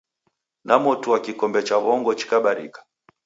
[0.67, 2.79] Namotua kikombe cha w'ongo chikabarika.